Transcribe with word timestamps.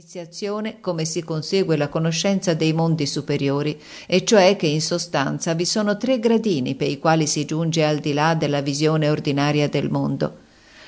l'iniziazione 0.00 0.80
come 0.80 1.04
si 1.04 1.22
consegue 1.22 1.76
la 1.76 1.90
conoscenza 1.90 2.54
dei 2.54 2.72
mondi 2.72 3.04
superiori, 3.04 3.78
e 4.06 4.24
cioè 4.24 4.56
che 4.56 4.66
in 4.66 4.80
sostanza 4.80 5.52
vi 5.52 5.66
sono 5.66 5.98
tre 5.98 6.18
gradini 6.18 6.74
per 6.74 6.88
i 6.88 6.98
quali 6.98 7.26
si 7.26 7.44
giunge 7.44 7.84
al 7.84 7.98
di 7.98 8.14
là 8.14 8.34
della 8.34 8.62
visione 8.62 9.10
ordinaria 9.10 9.68
del 9.68 9.90
mondo. 9.90 10.38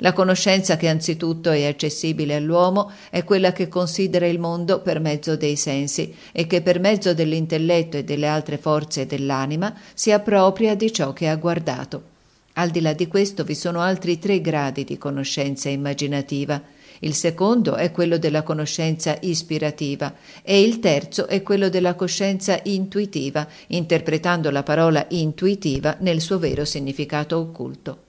La 0.00 0.12
conoscenza 0.12 0.76
che 0.76 0.88
anzitutto 0.88 1.50
è 1.50 1.64
accessibile 1.64 2.36
all'uomo 2.36 2.90
è 3.08 3.24
quella 3.24 3.52
che 3.52 3.68
considera 3.68 4.26
il 4.26 4.38
mondo 4.38 4.82
per 4.82 5.00
mezzo 5.00 5.36
dei 5.36 5.56
sensi 5.56 6.14
e 6.30 6.46
che 6.46 6.60
per 6.60 6.78
mezzo 6.78 7.14
dell'intelletto 7.14 7.96
e 7.96 8.04
delle 8.04 8.26
altre 8.26 8.58
forze 8.58 9.06
dell'anima 9.06 9.74
si 9.94 10.12
appropria 10.12 10.74
di 10.74 10.92
ciò 10.92 11.14
che 11.14 11.28
ha 11.28 11.36
guardato. 11.36 12.02
Al 12.54 12.68
di 12.68 12.82
là 12.82 12.92
di 12.92 13.06
questo 13.06 13.44
vi 13.44 13.54
sono 13.54 13.80
altri 13.80 14.18
tre 14.18 14.42
gradi 14.42 14.84
di 14.84 14.98
conoscenza 14.98 15.70
immaginativa. 15.70 16.60
Il 17.00 17.14
secondo 17.14 17.76
è 17.76 17.90
quello 17.92 18.18
della 18.18 18.42
conoscenza 18.42 19.16
ispirativa 19.20 20.14
e 20.42 20.60
il 20.60 20.80
terzo 20.80 21.26
è 21.26 21.42
quello 21.42 21.68
della 21.68 21.94
coscienza 21.94 22.58
intuitiva, 22.64 23.46
interpretando 23.68 24.50
la 24.50 24.62
parola 24.62 25.04
intuitiva 25.10 25.96
nel 26.00 26.20
suo 26.20 26.38
vero 26.38 26.64
significato 26.64 27.38
occulto. 27.38 28.06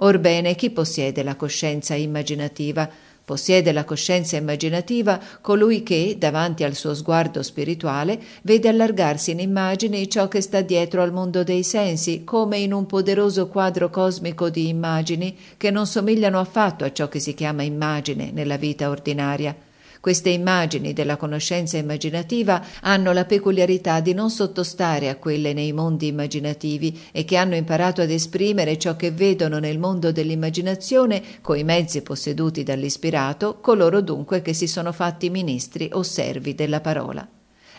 Orbene, 0.00 0.54
chi 0.54 0.70
possiede 0.70 1.24
la 1.24 1.34
coscienza 1.34 1.94
immaginativa? 1.94 2.88
Possiede 3.28 3.72
la 3.72 3.84
coscienza 3.84 4.38
immaginativa 4.38 5.20
colui 5.42 5.82
che, 5.82 6.16
davanti 6.18 6.64
al 6.64 6.74
suo 6.74 6.94
sguardo 6.94 7.42
spirituale, 7.42 8.18
vede 8.40 8.70
allargarsi 8.70 9.32
in 9.32 9.40
immagini 9.40 10.08
ciò 10.08 10.28
che 10.28 10.40
sta 10.40 10.62
dietro 10.62 11.02
al 11.02 11.12
mondo 11.12 11.44
dei 11.44 11.62
sensi, 11.62 12.24
come 12.24 12.56
in 12.56 12.72
un 12.72 12.86
poderoso 12.86 13.48
quadro 13.48 13.90
cosmico 13.90 14.48
di 14.48 14.68
immagini 14.68 15.36
che 15.58 15.70
non 15.70 15.86
somigliano 15.86 16.40
affatto 16.40 16.86
a 16.86 16.92
ciò 16.94 17.10
che 17.10 17.20
si 17.20 17.34
chiama 17.34 17.62
immagine 17.64 18.30
nella 18.32 18.56
vita 18.56 18.88
ordinaria. 18.88 19.54
Queste 20.00 20.30
immagini 20.30 20.92
della 20.92 21.16
conoscenza 21.16 21.76
immaginativa 21.76 22.64
hanno 22.82 23.12
la 23.12 23.24
peculiarità 23.24 24.00
di 24.00 24.14
non 24.14 24.30
sottostare 24.30 25.08
a 25.08 25.16
quelle 25.16 25.52
nei 25.52 25.72
mondi 25.72 26.06
immaginativi 26.06 27.00
e 27.10 27.24
che 27.24 27.36
hanno 27.36 27.56
imparato 27.56 28.00
ad 28.00 28.10
esprimere 28.10 28.78
ciò 28.78 28.94
che 28.94 29.10
vedono 29.10 29.58
nel 29.58 29.78
mondo 29.78 30.12
dell'immaginazione 30.12 31.22
coi 31.40 31.64
mezzi 31.64 32.02
posseduti 32.02 32.62
dall'ispirato, 32.62 33.58
coloro 33.60 34.00
dunque 34.00 34.40
che 34.40 34.52
si 34.52 34.68
sono 34.68 34.92
fatti 34.92 35.30
ministri 35.30 35.90
o 35.92 36.02
servi 36.02 36.54
della 36.54 36.80
parola. 36.80 37.26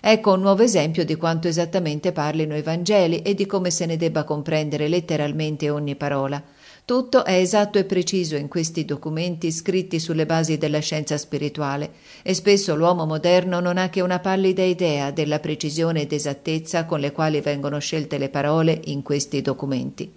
Ecco 0.02 0.34
un 0.34 0.40
nuovo 0.40 0.64
esempio 0.64 1.04
di 1.04 1.16
quanto 1.16 1.50
esattamente 1.50 2.14
parlino 2.14 2.56
i 2.56 2.62
Vangeli 2.62 3.22
e 3.22 3.34
di 3.34 3.46
come 3.46 3.70
se 3.70 3.86
ne 3.86 3.98
debba 3.98 4.24
comprendere 4.24 4.88
letteralmente 4.88 5.70
ogni 5.70 5.96
parola. 5.96 6.42
Tutto 6.90 7.24
è 7.24 7.34
esatto 7.34 7.78
e 7.78 7.84
preciso 7.84 8.36
in 8.36 8.48
questi 8.48 8.84
documenti 8.84 9.52
scritti 9.52 10.00
sulle 10.00 10.26
basi 10.26 10.58
della 10.58 10.80
scienza 10.80 11.20
spirituale 11.20 11.92
e 12.24 12.34
spesso 12.34 12.76
l'uomo 12.76 13.06
moderno 13.06 13.60
non 13.60 13.78
ha 13.78 13.90
che 13.90 14.02
una 14.02 14.18
pallida 14.18 14.64
idea 14.64 15.12
della 15.12 15.38
precisione 15.38 16.02
ed 16.02 16.14
esattezza 16.14 16.86
con 16.86 17.00
le 17.00 17.12
quali 17.12 17.42
vengono 17.42 17.78
scelte 17.78 18.18
le 18.18 18.30
parole 18.30 18.82
in 18.86 19.04
questi 19.04 19.44
documenti. 19.44 20.12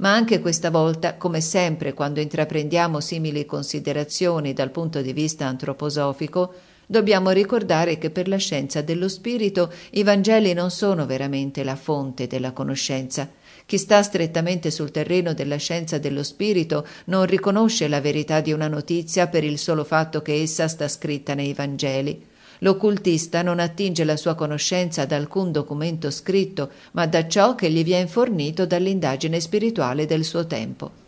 Ma 0.00 0.12
anche 0.12 0.40
questa 0.40 0.70
volta, 0.70 1.16
come 1.16 1.40
sempre 1.40 1.94
quando 1.94 2.20
intraprendiamo 2.20 3.00
simili 3.00 3.46
considerazioni 3.46 4.52
dal 4.52 4.72
punto 4.72 5.00
di 5.00 5.14
vista 5.14 5.46
antroposofico, 5.46 6.52
dobbiamo 6.84 7.30
ricordare 7.30 7.96
che 7.96 8.10
per 8.10 8.28
la 8.28 8.36
scienza 8.36 8.82
dello 8.82 9.08
spirito 9.08 9.72
i 9.92 10.02
Vangeli 10.02 10.52
non 10.52 10.70
sono 10.70 11.06
veramente 11.06 11.64
la 11.64 11.76
fonte 11.76 12.26
della 12.26 12.52
conoscenza, 12.52 13.26
chi 13.70 13.78
sta 13.78 14.02
strettamente 14.02 14.68
sul 14.72 14.90
terreno 14.90 15.32
della 15.32 15.54
scienza 15.54 15.96
dello 15.98 16.24
spirito 16.24 16.84
non 17.04 17.24
riconosce 17.24 17.86
la 17.86 18.00
verità 18.00 18.40
di 18.40 18.50
una 18.50 18.66
notizia 18.66 19.28
per 19.28 19.44
il 19.44 19.58
solo 19.58 19.84
fatto 19.84 20.22
che 20.22 20.42
essa 20.42 20.66
sta 20.66 20.88
scritta 20.88 21.34
nei 21.34 21.54
Vangeli. 21.54 22.20
L'occultista 22.62 23.42
non 23.42 23.60
attinge 23.60 24.02
la 24.02 24.16
sua 24.16 24.34
conoscenza 24.34 25.04
da 25.04 25.14
alcun 25.14 25.52
documento 25.52 26.10
scritto, 26.10 26.72
ma 26.94 27.06
da 27.06 27.28
ciò 27.28 27.54
che 27.54 27.70
gli 27.70 27.84
viene 27.84 28.08
fornito 28.08 28.66
dall'indagine 28.66 29.38
spirituale 29.38 30.04
del 30.04 30.24
suo 30.24 30.48
tempo. 30.48 30.99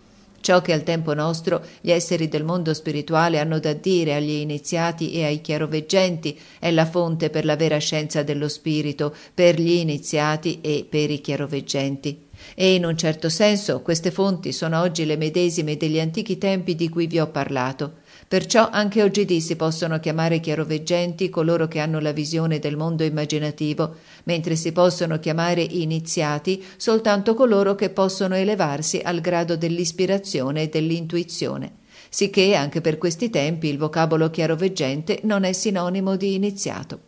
Ciò 0.42 0.60
che 0.60 0.72
al 0.72 0.82
tempo 0.82 1.14
nostro 1.14 1.64
gli 1.80 1.92
esseri 1.92 2.26
del 2.26 2.42
mondo 2.42 2.75
spirituale 2.75 3.38
hanno 3.38 3.60
da 3.60 3.75
dire 3.75 4.16
agli 4.16 4.32
iniziati 4.32 5.12
e 5.12 5.25
ai 5.25 5.41
chiaroveggenti 5.41 6.36
è 6.58 6.72
la 6.72 6.84
fonte 6.84 7.30
per 7.30 7.44
la 7.44 7.54
vera 7.54 7.78
scienza 7.78 8.25
dello 8.25 8.48
spirito, 8.48 9.14
per 9.32 9.60
gli 9.60 9.70
iniziati 9.70 10.60
e 10.60 10.84
per 10.88 11.12
i 11.12 11.20
chiaroveggenti 11.20 12.30
e 12.54 12.75
in 12.75 12.84
un 12.84 12.97
certo 12.97 13.28
senso 13.28 13.82
queste 13.82 14.10
fonti 14.10 14.53
sono 14.53 14.80
oggi 14.80 15.04
le 15.04 15.16
medesime 15.16 15.76
degli 15.76 16.00
antichi 16.00 16.38
tempi 16.38 16.74
di 16.74 16.88
cui 16.88 17.06
vi 17.06 17.20
ho 17.20 17.28
parlato. 17.28 18.00
Perciò 18.32 18.70
anche 18.70 19.03
oggidì 19.03 19.43
si 19.43 19.56
possono 19.56 20.00
chiamare 20.00 20.41
chiaroveggenti 20.41 21.28
coloro 21.28 21.69
che 21.69 21.81
hanno 21.81 22.00
la 22.00 22.12
visione 22.12 22.60
del 22.60 22.78
mondo 22.78 23.04
immaginativo, 23.04 23.97
mentre 24.22 24.56
si 24.56 24.72
possono 24.72 25.19
chiamare 25.19 25.60
iniziati 25.60 26.65
soltanto 26.78 27.34
coloro 27.34 27.75
che 27.75 27.91
possono 27.91 28.34
elevarsi 28.34 29.03
al 29.04 29.21
grado 29.21 29.59
dell'ispirazione 29.59 30.62
e 30.62 30.69
dell'intuizione. 30.71 31.72
Sicché 32.09 32.54
anche 32.54 32.81
per 32.81 32.97
questi 32.97 33.28
tempi 33.28 33.69
il 33.69 33.76
vocabolo 33.76 34.31
chiaroveggente 34.31 35.21
non 35.25 35.44
è 35.44 35.53
sinonimo 35.53 36.16
di 36.16 36.32
iniziato. 36.32 37.00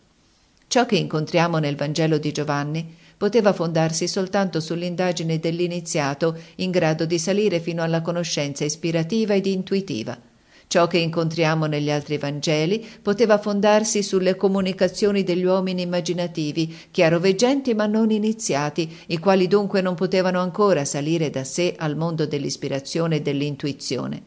Ciò 0.68 0.84
che 0.84 0.96
incontriamo 0.96 1.56
nel 1.56 1.76
Vangelo 1.76 2.18
di 2.18 2.32
Giovanni 2.32 2.96
poteva 3.16 3.54
fondarsi 3.54 4.06
soltanto 4.08 4.60
sull'indagine 4.60 5.40
dell'iniziato 5.40 6.38
in 6.56 6.70
grado 6.70 7.06
di 7.06 7.18
salire 7.18 7.60
fino 7.60 7.82
alla 7.82 8.02
conoscenza 8.02 8.62
ispirativa 8.62 9.32
ed 9.32 9.46
intuitiva. 9.46 10.32
Ciò 10.74 10.88
che 10.88 10.98
incontriamo 10.98 11.66
negli 11.66 11.88
altri 11.88 12.18
Vangeli 12.18 12.84
poteva 13.00 13.38
fondarsi 13.38 14.02
sulle 14.02 14.34
comunicazioni 14.34 15.22
degli 15.22 15.44
uomini 15.44 15.82
immaginativi, 15.82 16.76
chiaroveggenti 16.90 17.74
ma 17.74 17.86
non 17.86 18.10
iniziati, 18.10 18.92
i 19.06 19.18
quali 19.18 19.46
dunque 19.46 19.80
non 19.82 19.94
potevano 19.94 20.40
ancora 20.40 20.84
salire 20.84 21.30
da 21.30 21.44
sé 21.44 21.76
al 21.78 21.96
mondo 21.96 22.26
dell'ispirazione 22.26 23.14
e 23.14 23.22
dell'intuizione. 23.22 24.22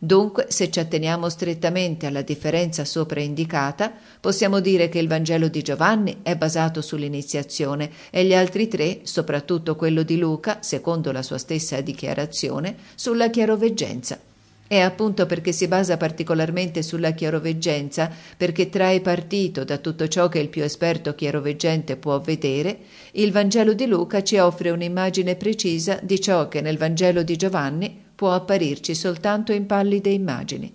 Dunque, 0.00 0.46
se 0.48 0.72
ci 0.72 0.80
atteniamo 0.80 1.28
strettamente 1.28 2.06
alla 2.06 2.22
differenza 2.22 2.84
sopra 2.84 3.20
indicata, 3.20 3.92
possiamo 4.18 4.58
dire 4.58 4.88
che 4.88 4.98
il 4.98 5.06
Vangelo 5.06 5.46
di 5.46 5.62
Giovanni 5.62 6.16
è 6.22 6.34
basato 6.34 6.82
sull'iniziazione 6.82 7.88
e 8.10 8.24
gli 8.24 8.34
altri 8.34 8.66
tre, 8.66 9.02
soprattutto 9.04 9.76
quello 9.76 10.02
di 10.02 10.18
Luca, 10.18 10.58
secondo 10.62 11.12
la 11.12 11.22
sua 11.22 11.38
stessa 11.38 11.80
dichiarazione, 11.80 12.74
sulla 12.96 13.30
chiaroveggenza. 13.30 14.30
È 14.72 14.78
appunto 14.78 15.26
perché 15.26 15.52
si 15.52 15.68
basa 15.68 15.98
particolarmente 15.98 16.82
sulla 16.82 17.10
chiaroveggenza, 17.10 18.10
perché 18.34 18.70
trae 18.70 19.02
partito 19.02 19.64
da 19.64 19.76
tutto 19.76 20.08
ciò 20.08 20.30
che 20.30 20.38
il 20.38 20.48
più 20.48 20.62
esperto 20.62 21.14
chiaroveggente 21.14 21.96
può 21.96 22.18
vedere, 22.20 22.78
il 23.12 23.32
Vangelo 23.32 23.74
di 23.74 23.84
Luca 23.84 24.22
ci 24.22 24.38
offre 24.38 24.70
un'immagine 24.70 25.36
precisa 25.36 26.00
di 26.02 26.18
ciò 26.18 26.48
che 26.48 26.62
nel 26.62 26.78
Vangelo 26.78 27.22
di 27.22 27.36
Giovanni 27.36 28.02
può 28.14 28.32
apparirci 28.32 28.94
soltanto 28.94 29.52
in 29.52 29.66
pallide 29.66 30.08
immagini. 30.08 30.74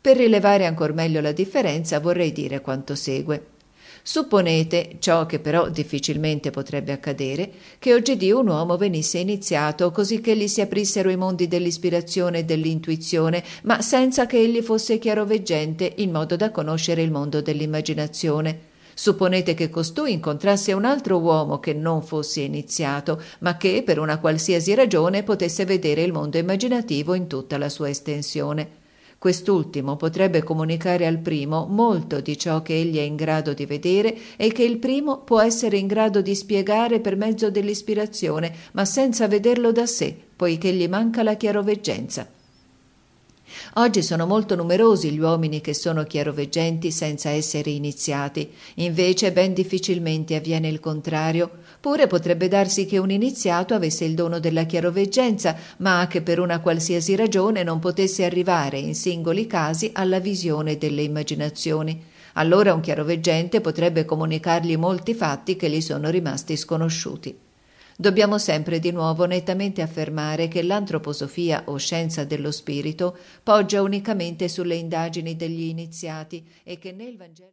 Per 0.00 0.16
rilevare 0.16 0.66
ancor 0.66 0.92
meglio 0.92 1.20
la 1.20 1.32
differenza 1.32 1.98
vorrei 1.98 2.30
dire 2.30 2.60
quanto 2.60 2.94
segue. 2.94 3.53
Supponete, 4.06 4.96
ciò 4.98 5.24
che 5.24 5.38
però 5.38 5.70
difficilmente 5.70 6.50
potrebbe 6.50 6.92
accadere, 6.92 7.50
che 7.78 7.94
oggidì 7.94 8.30
un 8.32 8.48
uomo 8.48 8.76
venisse 8.76 9.16
iniziato 9.16 9.90
così 9.92 10.20
che 10.20 10.36
gli 10.36 10.46
si 10.46 10.60
aprissero 10.60 11.08
i 11.08 11.16
mondi 11.16 11.48
dell'ispirazione 11.48 12.40
e 12.40 12.44
dell'intuizione, 12.44 13.42
ma 13.62 13.80
senza 13.80 14.26
che 14.26 14.38
egli 14.38 14.60
fosse 14.60 14.98
chiaroveggente 14.98 15.90
in 15.96 16.10
modo 16.10 16.36
da 16.36 16.50
conoscere 16.50 17.00
il 17.00 17.10
mondo 17.10 17.40
dell'immaginazione. 17.40 18.72
Supponete 18.92 19.54
che 19.54 19.70
costui 19.70 20.12
incontrasse 20.12 20.74
un 20.74 20.84
altro 20.84 21.16
uomo 21.16 21.58
che 21.58 21.72
non 21.72 22.02
fosse 22.02 22.42
iniziato, 22.42 23.22
ma 23.38 23.56
che 23.56 23.82
per 23.82 23.98
una 23.98 24.18
qualsiasi 24.18 24.74
ragione 24.74 25.22
potesse 25.22 25.64
vedere 25.64 26.02
il 26.02 26.12
mondo 26.12 26.36
immaginativo 26.36 27.14
in 27.14 27.26
tutta 27.26 27.56
la 27.56 27.70
sua 27.70 27.88
estensione. 27.88 28.82
Quest'ultimo 29.24 29.96
potrebbe 29.96 30.42
comunicare 30.42 31.06
al 31.06 31.16
primo 31.16 31.64
molto 31.66 32.20
di 32.20 32.36
ciò 32.36 32.60
che 32.60 32.74
egli 32.74 32.98
è 32.98 33.00
in 33.00 33.16
grado 33.16 33.54
di 33.54 33.64
vedere 33.64 34.14
e 34.36 34.52
che 34.52 34.64
il 34.64 34.76
primo 34.76 35.22
può 35.22 35.40
essere 35.40 35.78
in 35.78 35.86
grado 35.86 36.20
di 36.20 36.34
spiegare 36.34 37.00
per 37.00 37.16
mezzo 37.16 37.50
dell'ispirazione, 37.50 38.54
ma 38.72 38.84
senza 38.84 39.26
vederlo 39.26 39.72
da 39.72 39.86
sé, 39.86 40.14
poiché 40.36 40.74
gli 40.74 40.86
manca 40.88 41.22
la 41.22 41.36
chiaroveggenza. 41.36 42.33
Oggi 43.74 44.02
sono 44.02 44.26
molto 44.26 44.54
numerosi 44.56 45.10
gli 45.10 45.18
uomini 45.18 45.60
che 45.60 45.74
sono 45.74 46.04
chiaroveggenti 46.04 46.90
senza 46.90 47.30
essere 47.30 47.70
iniziati, 47.70 48.50
invece 48.76 49.32
ben 49.32 49.52
difficilmente 49.52 50.34
avviene 50.34 50.68
il 50.68 50.80
contrario. 50.80 51.50
Pure 51.80 52.06
potrebbe 52.06 52.48
darsi 52.48 52.86
che 52.86 52.98
un 52.98 53.10
iniziato 53.10 53.74
avesse 53.74 54.04
il 54.04 54.14
dono 54.14 54.38
della 54.38 54.64
chiaroveggenza, 54.64 55.56
ma 55.78 56.06
che 56.08 56.22
per 56.22 56.40
una 56.40 56.60
qualsiasi 56.60 57.14
ragione 57.16 57.62
non 57.62 57.78
potesse 57.78 58.24
arrivare 58.24 58.78
in 58.78 58.94
singoli 58.94 59.46
casi 59.46 59.90
alla 59.92 60.20
visione 60.20 60.78
delle 60.78 61.02
immaginazioni. 61.02 62.02
Allora 62.34 62.74
un 62.74 62.80
chiaroveggente 62.80 63.60
potrebbe 63.60 64.04
comunicargli 64.04 64.76
molti 64.76 65.14
fatti 65.14 65.56
che 65.56 65.68
gli 65.68 65.80
sono 65.80 66.10
rimasti 66.10 66.56
sconosciuti. 66.56 67.43
Dobbiamo 67.96 68.38
sempre 68.38 68.80
di 68.80 68.90
nuovo 68.90 69.24
nettamente 69.24 69.80
affermare 69.80 70.48
che 70.48 70.64
l'antroposofia 70.64 71.62
o 71.66 71.76
scienza 71.76 72.24
dello 72.24 72.50
spirito 72.50 73.16
poggia 73.40 73.82
unicamente 73.82 74.48
sulle 74.48 74.74
indagini 74.74 75.36
degli 75.36 75.62
iniziati 75.62 76.44
e 76.64 76.78
che 76.80 76.90
nel 76.90 77.16
Vangelo 77.16 77.42